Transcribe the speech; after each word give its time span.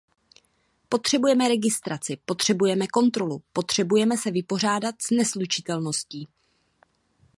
Potřebujeme 0.89 1.47
registraci, 1.47 2.17
potřebujeme 2.25 2.87
kontrolu, 2.87 3.43
potřebujeme 3.53 4.17
se 4.17 4.31
vypořádat 4.31 4.95
s 5.01 5.11
neslučitelností. 5.11 6.27